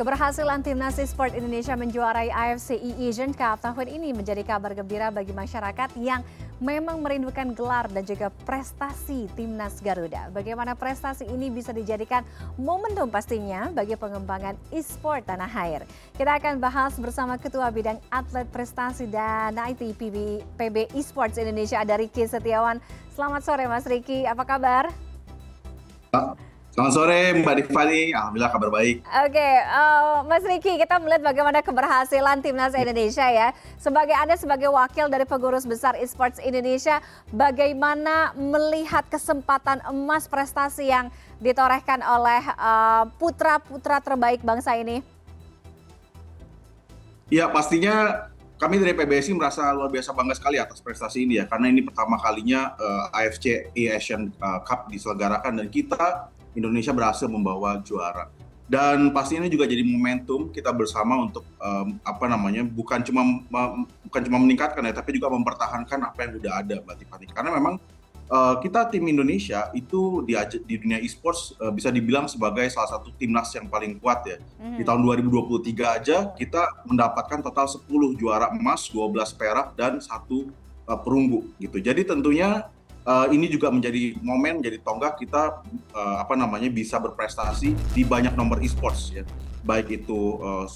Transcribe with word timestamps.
Keberhasilan 0.00 0.64
timnas 0.64 0.96
e-sport 0.96 1.36
Indonesia 1.36 1.76
menjuarai 1.76 2.32
AFC 2.32 2.72
E-Asian 2.72 3.36
Cup 3.36 3.60
tahun 3.60 4.00
ini 4.00 4.16
menjadi 4.16 4.40
kabar 4.48 4.72
gembira 4.72 5.12
bagi 5.12 5.36
masyarakat 5.36 5.92
yang 6.00 6.24
memang 6.56 7.04
merindukan 7.04 7.52
gelar 7.52 7.84
dan 7.92 8.08
juga 8.08 8.32
prestasi 8.48 9.28
timnas 9.36 9.76
Garuda. 9.84 10.32
Bagaimana 10.32 10.72
prestasi 10.72 11.28
ini 11.28 11.52
bisa 11.52 11.76
dijadikan 11.76 12.24
momentum 12.56 13.12
pastinya 13.12 13.68
bagi 13.76 13.92
pengembangan 13.92 14.56
e-sport 14.72 15.28
tanah 15.28 15.52
air. 15.68 15.84
Kita 16.16 16.32
akan 16.32 16.64
bahas 16.64 16.96
bersama 16.96 17.36
Ketua 17.36 17.68
Bidang 17.68 18.00
Atlet 18.08 18.48
Prestasi 18.48 19.04
dan 19.04 19.52
IT 19.52 20.00
PB, 20.00 20.16
PB 20.56 20.96
Esports 20.96 21.36
Indonesia 21.36 21.76
ada 21.76 22.00
Riki 22.00 22.24
Setiawan. 22.24 22.80
Selamat 23.12 23.44
sore 23.44 23.68
Mas 23.68 23.84
Riki, 23.84 24.24
apa 24.24 24.48
kabar? 24.48 24.88
Selamat 26.80 26.96
sore 26.96 27.20
Mbak 27.44 27.54
Divani, 27.60 28.08
Alhamdulillah 28.16 28.52
kabar 28.56 28.72
baik. 28.72 29.04
Oke, 29.04 29.50
uh, 29.68 30.24
Mas 30.24 30.40
Riki, 30.48 30.80
kita 30.80 30.96
melihat 30.96 31.20
bagaimana 31.20 31.60
keberhasilan 31.60 32.40
timnas 32.40 32.72
Indonesia 32.72 33.28
ya. 33.28 33.52
Sebagai 33.76 34.16
Anda 34.16 34.40
sebagai 34.40 34.72
wakil 34.72 35.12
dari 35.12 35.28
pengurus 35.28 35.68
besar 35.68 35.92
esports 36.00 36.40
Indonesia, 36.40 37.04
bagaimana 37.36 38.32
melihat 38.32 39.04
kesempatan 39.12 39.84
emas 39.92 40.24
prestasi 40.24 40.88
yang 40.88 41.12
ditorehkan 41.44 42.00
oleh 42.00 42.40
putra-putra 43.20 44.00
uh, 44.00 44.04
terbaik 44.08 44.40
bangsa 44.40 44.72
ini? 44.80 45.04
Ya 47.28 47.44
pastinya 47.52 48.24
kami 48.56 48.80
dari 48.80 48.96
PBSI 48.96 49.36
merasa 49.36 49.68
luar 49.76 49.92
biasa 49.92 50.16
bangga 50.16 50.32
sekali 50.32 50.56
atas 50.56 50.80
prestasi 50.80 51.28
ini 51.28 51.36
ya, 51.36 51.44
karena 51.44 51.68
ini 51.68 51.84
pertama 51.84 52.16
kalinya 52.16 52.72
uh, 52.80 53.12
AFC 53.12 53.68
Asian 53.76 54.32
uh, 54.40 54.64
Cup 54.64 54.88
diselenggarakan 54.88 55.60
dan 55.60 55.68
kita 55.68 56.32
Indonesia 56.54 56.90
berhasil 56.94 57.26
membawa 57.30 57.78
juara. 57.82 58.28
Dan 58.70 59.10
pasti 59.10 59.34
ini 59.34 59.50
juga 59.50 59.66
jadi 59.66 59.82
momentum 59.82 60.54
kita 60.54 60.70
bersama 60.70 61.18
untuk 61.18 61.42
um, 61.58 61.98
apa 62.06 62.30
namanya 62.30 62.62
bukan 62.62 63.02
cuma 63.02 63.42
bukan 64.06 64.20
cuma 64.30 64.38
meningkatkan 64.38 64.86
ya, 64.86 64.94
tapi 64.94 65.18
juga 65.18 65.26
mempertahankan 65.34 65.98
apa 66.06 66.18
yang 66.22 66.32
sudah 66.38 66.52
ada 66.54 66.74
Mbak 66.78 66.96
Tiffany. 67.02 67.26
Karena 67.34 67.50
memang 67.50 67.82
uh, 68.30 68.54
kita 68.62 68.86
tim 68.88 69.02
Indonesia 69.10 69.68
itu 69.74 70.22
di, 70.22 70.38
di 70.64 70.74
dunia 70.78 71.02
e-sports 71.02 71.58
uh, 71.58 71.74
bisa 71.74 71.90
dibilang 71.90 72.30
sebagai 72.30 72.70
salah 72.70 72.94
satu 72.94 73.10
timnas 73.18 73.50
yang 73.58 73.66
paling 73.66 73.98
kuat 73.98 74.22
ya. 74.22 74.38
Hmm. 74.62 74.78
Di 74.78 74.86
tahun 74.86 75.02
2023 75.02 75.98
aja 75.98 76.30
kita 76.38 76.86
mendapatkan 76.86 77.42
total 77.42 77.66
10 77.66 77.90
juara 78.22 78.54
emas, 78.54 78.86
12 78.86 79.34
perak 79.34 79.74
dan 79.74 79.98
satu 79.98 80.46
uh, 80.86 80.98
perunggu 80.98 81.42
gitu. 81.58 81.82
Jadi 81.82 82.06
tentunya 82.06 82.70
uh, 83.06 83.26
ini 83.30 83.46
juga 83.48 83.70
menjadi 83.72 84.16
momen, 84.20 84.60
menjadi 84.60 84.78
tonggak 84.82 85.20
kita 85.20 85.62
uh, 85.94 86.16
apa 86.20 86.34
namanya 86.36 86.68
bisa 86.68 87.00
berprestasi 87.00 87.72
di 87.94 88.02
banyak 88.02 88.34
nomor 88.34 88.60
e-sports 88.60 89.12
ya, 89.14 89.24
baik 89.64 90.04
itu 90.04 90.40
uh, 90.40 90.66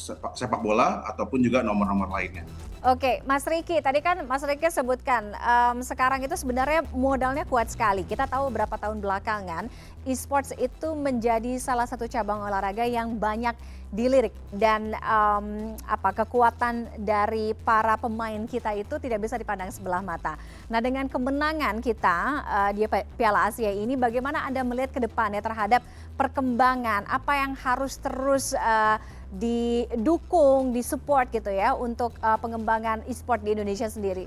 sepak, 0.00 0.60
bola 0.64 1.04
ataupun 1.04 1.44
juga 1.44 1.60
nomor-nomor 1.60 2.08
lainnya. 2.08 2.44
Oke, 2.80 3.20
Mas 3.28 3.44
Riki, 3.44 3.76
tadi 3.84 4.00
kan 4.00 4.24
Mas 4.24 4.40
Riki 4.40 4.64
sebutkan 4.72 5.36
um, 5.36 5.84
sekarang 5.84 6.24
itu 6.24 6.32
sebenarnya 6.32 6.80
modalnya 6.96 7.44
kuat 7.44 7.68
sekali. 7.68 8.08
Kita 8.08 8.24
tahu 8.24 8.48
berapa 8.48 8.72
tahun 8.72 9.04
belakangan 9.04 9.68
e-sports 10.08 10.56
itu 10.56 10.96
menjadi 10.96 11.60
salah 11.60 11.84
satu 11.84 12.08
cabang 12.08 12.40
olahraga 12.40 12.88
yang 12.88 13.20
banyak 13.20 13.52
dilirik 13.92 14.32
dan 14.54 14.96
um, 15.02 15.76
apa 15.84 16.24
kekuatan 16.24 16.88
dari 16.96 17.52
para 17.52 17.98
pemain 17.98 18.38
kita 18.48 18.72
itu 18.78 18.96
tidak 18.96 19.28
bisa 19.28 19.36
dipandang 19.36 19.68
sebelah 19.68 20.00
mata. 20.00 20.40
Nah, 20.72 20.80
dengan 20.80 21.04
kemenangan 21.04 21.82
kita 21.84 22.16
uh, 22.48 22.70
di 22.72 22.86
Piala 23.18 23.50
Asia 23.52 23.68
ini, 23.68 23.92
bagaimana 23.98 24.46
Anda 24.46 24.64
melihat 24.64 24.94
ke 24.96 25.04
depannya 25.04 25.44
terhadap 25.44 25.84
perkembangan 26.14 27.04
apa 27.12 27.32
yang 27.44 27.52
harus 27.58 27.98
terus 28.00 28.56
uh, 28.56 28.96
didukung, 29.30 30.74
disupport 30.74 31.30
gitu 31.30 31.50
ya 31.54 31.78
untuk 31.78 32.14
uh, 32.18 32.34
pengembangan 32.38 33.06
e-sport 33.06 33.46
di 33.46 33.54
Indonesia 33.54 33.86
sendiri? 33.86 34.26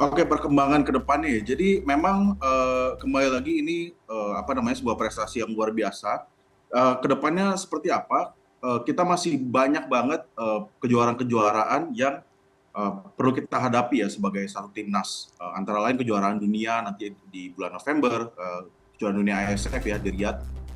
Oke, 0.00 0.24
perkembangan 0.24 0.80
ke 0.80 0.96
depan 0.96 1.20
nih. 1.20 1.44
Jadi 1.44 1.68
memang 1.84 2.38
uh, 2.40 2.96
kembali 2.96 3.36
lagi 3.36 3.52
ini 3.60 3.78
uh, 4.08 4.40
apa 4.40 4.56
namanya 4.56 4.80
sebuah 4.80 4.96
prestasi 4.96 5.44
yang 5.44 5.52
luar 5.52 5.76
biasa. 5.76 6.24
Uh, 6.72 6.96
ke 7.02 7.06
depannya 7.10 7.52
seperti 7.58 7.92
apa? 7.92 8.32
Uh, 8.64 8.80
kita 8.80 9.04
masih 9.04 9.36
banyak 9.36 9.84
banget 9.92 10.24
uh, 10.40 10.64
kejuaraan-kejuaraan 10.80 11.92
yang 11.92 12.24
uh, 12.72 12.92
perlu 13.12 13.36
kita 13.36 13.60
hadapi 13.60 14.00
ya 14.00 14.08
sebagai 14.08 14.48
satu 14.48 14.72
timnas. 14.72 15.36
Uh, 15.36 15.52
antara 15.52 15.84
lain 15.84 16.00
kejuaraan 16.00 16.40
dunia 16.40 16.80
nanti 16.80 17.12
di 17.28 17.52
bulan 17.52 17.76
November, 17.76 18.32
uh, 18.40 18.62
kejuaraan 18.96 19.20
dunia 19.20 19.52
ASF 19.52 19.84
ya 19.84 20.00
di 20.00 20.16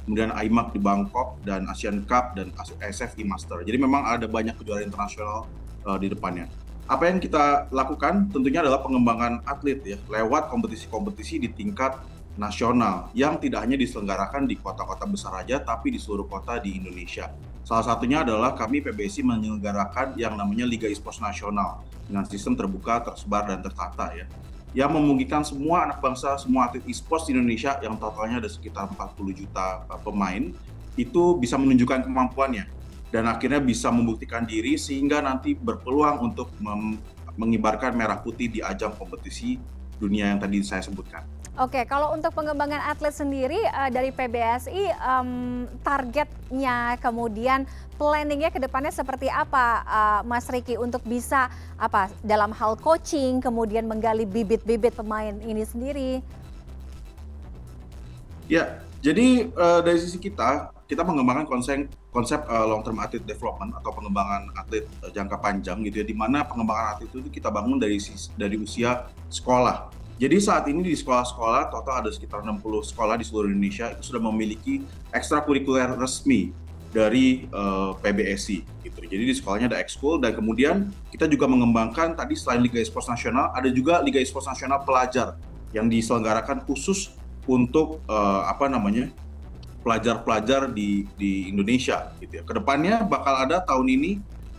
kemudian 0.05 0.31
IMAC 0.33 0.77
di 0.77 0.81
Bangkok 0.81 1.41
dan 1.43 1.65
Asian 1.69 2.05
Cup 2.05 2.37
dan 2.37 2.53
SFI 2.81 3.25
Master. 3.25 3.65
Jadi 3.65 3.77
memang 3.81 4.05
ada 4.05 4.29
banyak 4.29 4.55
kejuaraan 4.61 4.89
internasional 4.89 5.49
uh, 5.89 5.97
di 5.97 6.13
depannya. 6.13 6.47
Apa 6.85 7.09
yang 7.09 7.17
kita 7.17 7.73
lakukan 7.73 8.29
tentunya 8.29 8.61
adalah 8.61 8.85
pengembangan 8.85 9.41
atlet 9.49 9.81
ya 9.81 9.99
lewat 10.05 10.53
kompetisi-kompetisi 10.53 11.41
di 11.41 11.49
tingkat 11.49 11.97
nasional 12.37 13.09
yang 13.17 13.41
tidak 13.41 13.65
hanya 13.65 13.81
diselenggarakan 13.81 14.45
di 14.45 14.61
kota-kota 14.61 15.09
besar 15.09 15.41
saja 15.41 15.65
tapi 15.65 15.97
di 15.97 15.99
seluruh 15.99 16.29
kota 16.29 16.61
di 16.61 16.77
Indonesia. 16.77 17.33
Salah 17.65 17.81
satunya 17.81 18.21
adalah 18.21 18.53
kami 18.53 18.85
PBSI 18.85 19.25
menyelenggarakan 19.25 20.21
yang 20.21 20.37
namanya 20.37 20.69
Liga 20.69 20.85
Esports 20.85 21.25
Nasional 21.25 21.81
dengan 22.05 22.29
sistem 22.29 22.53
terbuka, 22.53 23.01
tersebar 23.01 23.49
dan 23.49 23.65
tertata 23.65 24.13
ya 24.13 24.29
yang 24.75 24.91
memungkinkan 24.91 25.47
semua 25.47 25.87
anak 25.87 26.03
bangsa, 26.03 26.35
semua 26.37 26.67
atlet 26.67 26.83
e-sports 26.91 27.31
di 27.31 27.39
Indonesia 27.39 27.79
yang 27.79 27.95
totalnya 27.95 28.43
ada 28.43 28.51
sekitar 28.51 28.91
40 28.91 29.41
juta 29.47 29.87
uh, 29.87 30.01
pemain 30.03 30.51
itu 30.99 31.39
bisa 31.39 31.55
menunjukkan 31.55 32.07
kemampuannya 32.11 32.67
dan 33.15 33.31
akhirnya 33.31 33.63
bisa 33.63 33.95
membuktikan 33.95 34.43
diri 34.43 34.75
sehingga 34.75 35.23
nanti 35.23 35.55
berpeluang 35.55 36.27
untuk 36.27 36.51
mengibarkan 37.39 37.95
merah 37.95 38.19
putih 38.19 38.51
di 38.51 38.59
ajang 38.59 38.95
kompetisi 38.99 39.59
dunia 39.99 40.31
yang 40.31 40.41
tadi 40.43 40.61
saya 40.63 40.83
sebutkan. 40.83 41.23
Oke, 41.55 41.87
kalau 41.87 42.11
untuk 42.11 42.35
pengembangan 42.35 42.83
atlet 42.83 43.15
sendiri 43.15 43.63
uh, 43.71 43.87
dari 43.87 44.11
PBSI 44.11 44.91
um, 44.99 45.31
targetnya 45.87 46.99
kemudian 46.99 47.63
planningnya 47.95 48.51
ke 48.51 48.59
depannya 48.59 48.91
seperti 48.91 49.31
apa, 49.31 49.87
uh, 49.87 50.21
Mas 50.27 50.51
Riki 50.51 50.75
untuk 50.75 51.07
bisa 51.07 51.47
apa 51.79 52.11
dalam 52.27 52.51
hal 52.51 52.75
coaching 52.75 53.39
kemudian 53.39 53.87
menggali 53.87 54.27
bibit-bibit 54.27 54.99
pemain 54.99 55.31
ini 55.47 55.63
sendiri? 55.63 56.27
Ya, 58.51 58.83
jadi 58.99 59.47
uh, 59.55 59.79
dari 59.79 60.03
sisi 60.03 60.19
kita 60.19 60.75
kita 60.91 61.07
mengembangkan 61.07 61.47
konsep 61.47 61.87
konsep 62.15 62.47
uh, 62.47 62.63
long 62.63 62.87
term 62.87 63.03
athlete 63.03 63.27
development 63.27 63.75
atau 63.75 63.91
pengembangan 63.91 64.55
atlet 64.55 64.87
uh, 65.03 65.11
jangka 65.11 65.43
panjang 65.43 65.83
gitu 65.83 66.01
ya, 66.01 66.07
di 66.07 66.15
mana 66.15 66.47
pengembangan 66.47 66.95
atlet 66.95 67.11
itu 67.11 67.27
kita 67.29 67.51
bangun 67.51 67.83
dari 67.83 67.99
dari 68.39 68.55
usia 68.55 69.11
sekolah 69.27 69.91
jadi 70.15 70.39
saat 70.39 70.71
ini 70.71 70.87
di 70.87 70.95
sekolah-sekolah 70.95 71.75
total 71.75 72.07
ada 72.07 72.11
sekitar 72.15 72.47
60 72.47 72.63
sekolah 72.95 73.19
di 73.19 73.27
seluruh 73.27 73.51
Indonesia 73.51 73.91
itu 73.91 74.15
sudah 74.15 74.23
memiliki 74.23 74.87
ekstrakurikuler 75.11 75.91
resmi 75.99 76.55
dari 76.95 77.51
uh, 77.51 77.99
eh, 77.99 78.15
PBSI 78.15 78.59
gitu. 78.87 78.99
Jadi 79.03 79.23
di 79.27 79.35
sekolahnya 79.35 79.75
ada 79.75 79.83
ekskul 79.83 80.23
dan 80.23 80.31
kemudian 80.39 80.95
kita 81.11 81.27
juga 81.27 81.51
mengembangkan 81.51 82.15
tadi 82.15 82.39
selain 82.39 82.63
Liga 82.63 82.79
Esports 82.79 83.11
Nasional 83.11 83.51
ada 83.51 83.67
juga 83.67 83.99
Liga 84.07 84.23
Esports 84.23 84.47
Nasional 84.47 84.87
pelajar 84.87 85.35
yang 85.75 85.91
diselenggarakan 85.91 86.63
khusus 86.63 87.19
untuk 87.51 87.99
uh, 88.07 88.47
apa 88.47 88.71
namanya 88.71 89.11
pelajar-pelajar 89.85 90.73
di 90.73 91.05
di 91.15 91.53
Indonesia 91.53 92.11
gitu 92.19 92.41
ya. 92.41 92.43
Ke 92.43 92.57
depannya 92.57 93.05
bakal 93.05 93.45
ada 93.45 93.61
tahun 93.61 93.87
ini 93.93 94.13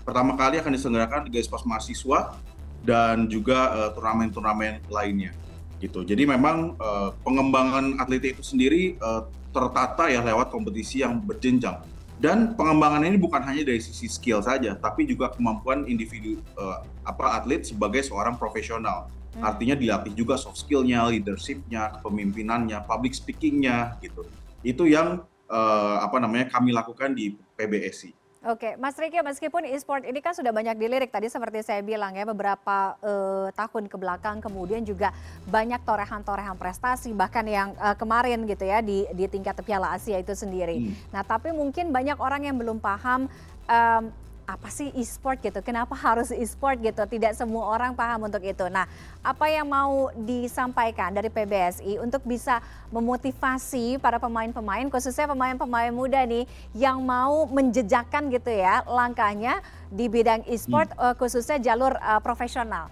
pertama 0.06 0.38
kali 0.38 0.62
akan 0.62 0.72
diselenggarakan 0.78 1.26
Liga 1.26 1.42
Esports 1.42 1.66
mahasiswa 1.66 2.38
dan 2.86 3.26
juga 3.26 3.74
uh, 3.74 3.90
turnamen-turnamen 3.98 4.86
lainnya 4.88 5.34
gitu. 5.82 6.06
Jadi 6.06 6.24
memang 6.30 6.78
uh, 6.78 7.12
pengembangan 7.26 7.98
atlet 8.00 8.32
itu 8.38 8.46
sendiri 8.46 8.96
uh, 9.02 9.26
tertata 9.52 10.08
ya 10.08 10.22
lewat 10.22 10.54
kompetisi 10.54 11.02
yang 11.02 11.20
berjenjang. 11.20 11.82
Dan 12.16 12.56
pengembangan 12.56 13.04
ini 13.04 13.20
bukan 13.20 13.44
hanya 13.44 13.68
dari 13.68 13.84
sisi 13.84 14.08
skill 14.08 14.40
saja, 14.40 14.72
tapi 14.80 15.04
juga 15.04 15.36
kemampuan 15.36 15.84
individu 15.84 16.40
uh, 16.56 16.80
apa 17.04 17.44
atlet 17.44 17.68
sebagai 17.68 18.00
seorang 18.08 18.40
profesional. 18.40 19.12
Hmm. 19.36 19.44
Artinya 19.44 19.76
dilatih 19.76 20.16
juga 20.16 20.40
soft 20.40 20.64
skillnya, 20.64 21.04
leadershipnya, 21.12 22.00
kepemimpinannya, 22.00 22.80
public 22.88 23.12
speakingnya 23.12 24.00
gitu. 24.00 24.24
Itu 24.66 24.90
yang 24.90 25.22
uh, 25.46 25.98
apa 26.02 26.18
namanya 26.18 26.50
kami 26.50 26.74
lakukan 26.74 27.14
di 27.14 27.38
PBSI. 27.54 28.26
Oke, 28.46 28.78
Mas 28.78 28.94
Riki, 28.94 29.18
meskipun 29.26 29.66
e-sport 29.74 30.06
ini 30.06 30.22
kan 30.22 30.38
sudah 30.38 30.54
banyak 30.54 30.78
dilirik 30.78 31.10
tadi 31.10 31.26
seperti 31.26 31.66
saya 31.66 31.82
bilang 31.82 32.14
ya 32.14 32.30
beberapa 32.30 32.94
uh, 33.02 33.50
tahun 33.58 33.90
ke 33.90 33.98
belakang 33.98 34.38
kemudian 34.38 34.86
juga 34.86 35.10
banyak 35.50 35.82
torehan-torehan 35.82 36.54
prestasi 36.54 37.10
bahkan 37.18 37.42
yang 37.50 37.74
uh, 37.82 37.98
kemarin 37.98 38.46
gitu 38.46 38.70
ya 38.70 38.86
di 38.86 39.10
di 39.18 39.26
tingkat 39.26 39.58
Piala 39.66 39.98
Asia 39.98 40.22
itu 40.22 40.38
sendiri. 40.38 40.78
Hmm. 40.78 40.94
Nah, 41.10 41.26
tapi 41.26 41.58
mungkin 41.58 41.90
banyak 41.90 42.22
orang 42.22 42.46
yang 42.46 42.54
belum 42.54 42.78
paham 42.78 43.26
um, 43.66 44.04
apa 44.46 44.70
sih 44.70 44.94
e-sport 44.94 45.42
gitu? 45.42 45.60
Kenapa 45.66 45.98
harus 45.98 46.30
e-sport 46.30 46.78
gitu? 46.82 47.02
Tidak 47.06 47.34
semua 47.34 47.70
orang 47.74 47.98
paham 47.98 48.30
untuk 48.30 48.42
itu. 48.46 48.66
Nah, 48.70 48.86
apa 49.26 49.46
yang 49.50 49.66
mau 49.66 50.14
disampaikan 50.14 51.14
dari 51.14 51.34
PBSI 51.34 51.98
untuk 52.02 52.22
bisa 52.26 52.62
memotivasi 52.94 53.98
para 53.98 54.22
pemain-pemain, 54.22 54.86
khususnya 54.90 55.26
pemain-pemain 55.30 55.90
muda 55.90 56.22
nih, 56.24 56.46
yang 56.78 57.02
mau 57.02 57.50
menjejakan 57.50 58.30
gitu 58.30 58.54
ya 58.54 58.86
langkahnya 58.86 59.60
di 59.90 60.06
bidang 60.06 60.46
e-sport, 60.46 60.94
hmm. 60.94 61.02
uh, 61.02 61.16
khususnya 61.18 61.58
jalur 61.58 61.98
uh, 61.98 62.22
profesional? 62.22 62.90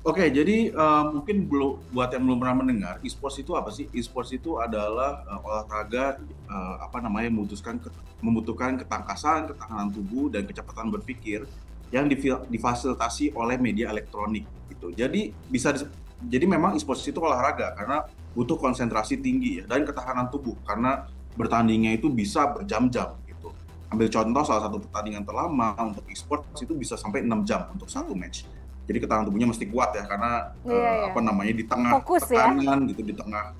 Oke, 0.00 0.32
jadi 0.32 0.72
uh, 0.72 1.12
mungkin 1.12 1.44
belum 1.44 1.92
buat 1.92 2.08
yang 2.16 2.24
belum 2.24 2.40
pernah 2.40 2.56
mendengar, 2.64 2.94
e-sports 3.04 3.36
itu 3.36 3.52
apa 3.52 3.68
sih? 3.68 3.84
E-sports 3.92 4.32
itu 4.32 4.56
adalah 4.56 5.20
uh, 5.28 5.44
olahraga 5.44 6.16
uh, 6.48 6.80
apa 6.80 7.04
namanya 7.04 7.28
memutuskan 7.28 7.76
membutuhkan 8.24 8.80
ketangkasan, 8.80 9.52
ketahanan 9.52 9.92
tubuh 9.92 10.32
dan 10.32 10.48
kecepatan 10.48 10.88
berpikir 10.88 11.44
yang 11.92 12.08
difasilitasi 12.48 13.36
oleh 13.36 13.60
media 13.60 13.92
elektronik 13.92 14.48
gitu. 14.72 14.88
Jadi 14.96 15.36
bisa 15.52 15.76
jadi 16.24 16.48
memang 16.48 16.80
e-sports 16.80 17.04
itu 17.04 17.20
olahraga 17.20 17.76
karena 17.76 18.08
butuh 18.32 18.56
konsentrasi 18.56 19.20
tinggi 19.20 19.60
ya 19.60 19.64
dan 19.68 19.84
ketahanan 19.84 20.32
tubuh 20.32 20.56
karena 20.64 21.12
bertandingnya 21.36 22.00
itu 22.00 22.08
bisa 22.08 22.48
berjam-jam 22.48 23.20
gitu. 23.28 23.52
Ambil 23.92 24.08
contoh 24.08 24.48
salah 24.48 24.64
satu 24.64 24.80
pertandingan 24.80 25.28
terlama 25.28 25.76
untuk 25.84 26.08
e-sports 26.08 26.56
itu 26.64 26.72
bisa 26.72 26.96
sampai 26.96 27.20
6 27.20 27.44
jam 27.44 27.68
untuk 27.76 27.92
satu 27.92 28.16
match 28.16 28.48
jadi 28.90 28.98
ketahanan 29.06 29.30
tubuhnya 29.30 29.48
mesti 29.54 29.70
kuat 29.70 29.94
ya 29.94 30.02
karena 30.10 30.50
yeah, 30.66 30.74
uh, 30.74 30.82
yeah. 30.82 31.06
apa 31.14 31.20
namanya 31.22 31.52
di 31.54 31.64
tengah 31.70 32.02
fokus, 32.02 32.26
ya? 32.26 32.50
tekanan 32.50 32.78
ya? 32.82 32.90
gitu 32.90 33.02
di 33.06 33.14
tengah 33.14 33.54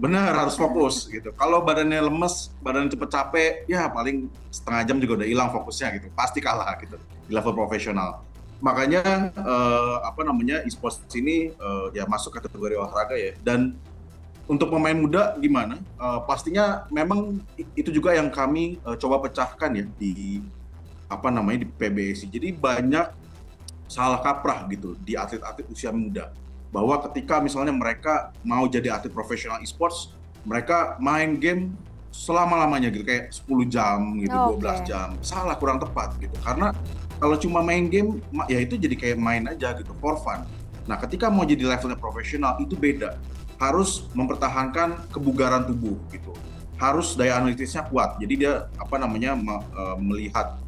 benar 0.00 0.32
harus 0.32 0.56
fokus 0.56 1.04
gitu 1.12 1.36
kalau 1.36 1.60
badannya 1.60 2.00
lemes 2.00 2.48
badan 2.64 2.88
cepet 2.88 3.08
capek 3.12 3.52
ya 3.68 3.92
paling 3.92 4.32
setengah 4.48 4.82
jam 4.88 4.96
juga 4.96 5.20
udah 5.20 5.28
hilang 5.28 5.52
fokusnya 5.52 6.00
gitu 6.00 6.08
pasti 6.16 6.40
kalah 6.40 6.72
gitu 6.80 6.96
di 7.28 7.32
level 7.36 7.52
profesional 7.52 8.24
makanya 8.64 9.30
uh, 9.36 10.00
apa 10.02 10.24
namanya 10.24 10.64
e-sports 10.64 11.04
ini 11.12 11.52
uh, 11.60 11.92
ya 11.92 12.08
masuk 12.08 12.32
kategori 12.32 12.80
olahraga 12.80 13.14
ya 13.20 13.36
dan 13.44 13.76
untuk 14.48 14.72
pemain 14.72 14.96
muda 14.96 15.36
gimana 15.38 15.78
uh, 16.00 16.24
pastinya 16.24 16.88
memang 16.88 17.38
itu 17.76 17.92
juga 17.92 18.16
yang 18.16 18.32
kami 18.32 18.80
uh, 18.88 18.96
coba 18.96 19.22
pecahkan 19.28 19.70
ya 19.76 19.84
di 20.00 20.40
apa 21.06 21.28
namanya 21.28 21.62
di 21.62 21.68
PBSI 21.68 22.26
jadi 22.32 22.48
banyak 22.56 23.21
salah 23.92 24.24
kaprah 24.24 24.64
gitu 24.72 24.96
di 25.04 25.12
atlet-atlet 25.12 25.68
usia 25.68 25.92
muda. 25.92 26.32
Bahwa 26.72 26.96
ketika 27.04 27.36
misalnya 27.44 27.76
mereka 27.76 28.32
mau 28.40 28.64
jadi 28.64 28.96
atlet 28.96 29.12
profesional 29.12 29.60
e-sports 29.60 30.16
mereka 30.48 30.96
main 30.96 31.36
game 31.36 31.76
selama-lamanya 32.12 32.88
gitu 32.92 33.04
kayak 33.04 33.32
10 33.32 33.68
jam 33.68 33.98
gitu 34.20 34.32
oh, 34.32 34.56
12 34.56 34.64
okay. 34.64 34.76
jam. 34.88 35.08
Salah 35.20 35.56
kurang 35.60 35.76
tepat 35.76 36.16
gitu. 36.16 36.32
Karena 36.40 36.72
kalau 37.20 37.36
cuma 37.36 37.60
main 37.60 37.92
game 37.92 38.24
ya 38.48 38.58
itu 38.64 38.80
jadi 38.80 38.96
kayak 38.96 39.18
main 39.20 39.44
aja 39.44 39.76
gitu 39.76 39.92
for 40.00 40.16
fun. 40.24 40.48
Nah 40.88 40.96
ketika 40.96 41.28
mau 41.28 41.44
jadi 41.44 41.68
levelnya 41.68 42.00
profesional 42.00 42.56
itu 42.64 42.72
beda. 42.72 43.20
Harus 43.60 44.08
mempertahankan 44.16 45.12
kebugaran 45.12 45.68
tubuh 45.68 45.94
gitu. 46.10 46.32
Harus 46.80 47.14
daya 47.14 47.38
analitisnya 47.38 47.86
kuat. 47.86 48.18
Jadi 48.18 48.42
dia 48.42 48.66
apa 48.74 48.96
namanya 48.96 49.38
eh, 49.38 49.96
melihat 50.00 50.58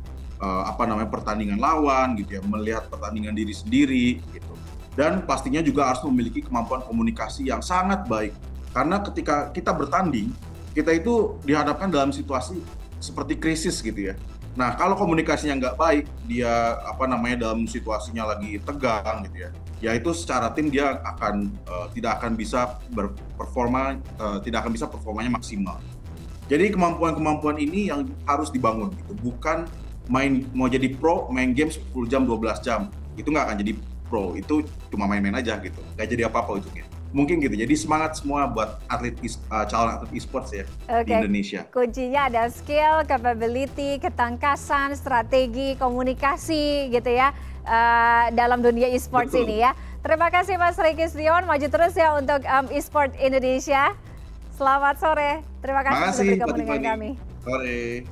uh, 0.41 0.71
apa 0.71 0.89
namanya 0.89 1.11
pertandingan 1.11 1.59
lawan 1.59 2.19
gitu 2.19 2.39
ya, 2.39 2.43
melihat 2.47 2.89
pertandingan 2.89 3.35
diri 3.35 3.55
sendiri 3.55 4.09
gitu. 4.33 4.55
Dan 4.95 5.27
pastinya 5.27 5.59
juga 5.59 5.91
harus 5.91 6.07
memiliki 6.07 6.43
kemampuan 6.47 6.83
komunikasi 6.87 7.51
yang 7.51 7.59
sangat 7.59 8.07
baik. 8.07 8.31
Karena 8.71 9.03
ketika 9.03 9.51
kita 9.51 9.75
bertanding, 9.75 10.31
kita 10.75 10.95
itu 10.95 11.39
dihadapkan 11.43 11.91
dalam 11.91 12.15
situasi 12.15 12.63
seperti 13.03 13.39
krisis 13.39 13.83
gitu 13.83 14.11
ya. 14.11 14.15
Nah, 14.55 14.79
kalau 14.79 14.95
komunikasinya 14.95 15.59
nggak 15.59 15.77
baik, 15.79 16.05
dia 16.31 16.79
apa 16.87 17.11
namanya 17.11 17.51
dalam 17.51 17.67
situasinya 17.67 18.35
lagi 18.35 18.63
tegang 18.63 19.27
gitu 19.27 19.47
ya, 19.47 19.51
ya 19.83 19.91
itu 19.99 20.15
secara 20.15 20.55
tim 20.55 20.71
dia 20.71 21.03
akan 21.03 21.51
uh, 21.67 21.91
tidak 21.91 22.23
akan 22.23 22.39
bisa 22.39 22.79
berperforma, 22.95 23.99
uh, 24.23 24.39
tidak 24.47 24.63
akan 24.63 24.73
bisa 24.79 24.87
performanya 24.87 25.35
maksimal. 25.35 25.83
Jadi 26.47 26.71
kemampuan-kemampuan 26.71 27.59
ini 27.59 27.91
yang 27.91 28.07
harus 28.31 28.55
dibangun 28.55 28.95
gitu, 28.95 29.19
bukan 29.19 29.67
main 30.09 30.45
mau 30.53 30.69
jadi 30.69 30.93
pro 30.93 31.29
main 31.33 31.56
game 31.56 31.73
10 31.73 31.81
jam 32.12 32.29
12 32.29 32.65
jam. 32.65 32.81
Itu 33.17 33.31
nggak 33.31 33.45
akan 33.51 33.56
jadi 33.61 33.73
pro 34.09 34.37
itu 34.37 34.62
cuma 34.93 35.09
main-main 35.09 35.35
aja 35.35 35.59
gitu. 35.59 35.81
Nggak 35.97 36.06
jadi 36.06 36.23
apa-apa 36.29 36.61
ujungnya. 36.61 36.87
Mungkin 37.15 37.39
gitu. 37.39 37.55
Jadi 37.55 37.75
semangat 37.79 38.19
semua 38.19 38.51
buat 38.51 38.83
atlet 38.91 39.15
uh, 39.23 39.65
calon 39.71 39.95
atlet 39.95 40.11
e-sports 40.19 40.51
ya 40.51 40.67
okay. 40.91 41.06
di 41.06 41.12
Indonesia. 41.15 41.61
Kuncinya 41.71 42.27
ada 42.27 42.51
skill 42.51 43.06
capability 43.06 44.03
ketangkasan 44.03 44.99
strategi 44.99 45.79
komunikasi 45.79 46.91
gitu 46.91 47.11
ya 47.15 47.31
uh, 47.65 48.35
dalam 48.35 48.61
dunia 48.61 48.91
e-sports 48.91 49.33
ini 49.35 49.62
ya. 49.62 49.73
Terima 50.05 50.29
kasih 50.29 50.61
Mas 50.61 50.77
Riki 50.77 51.09
Sion 51.09 51.49
maju 51.49 51.67
terus 51.71 51.95
ya 51.97 52.19
untuk 52.19 52.45
um, 52.45 52.67
e-sport 52.75 53.15
Indonesia. 53.17 53.95
Selamat 54.55 55.00
sore. 55.03 55.43
Terima 55.59 55.83
kasih, 55.83 56.39
sudah 56.39 56.47
bergabung 56.47 56.59
dengan 56.62 56.83
kami. 56.95 57.11
Sore 57.43 58.07